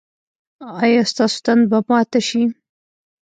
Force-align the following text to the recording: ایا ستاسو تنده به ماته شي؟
ایا 0.83 1.01
ستاسو 1.11 1.37
تنده 1.45 1.65
به 1.71 1.79
ماته 1.87 2.19
شي؟ 2.27 2.43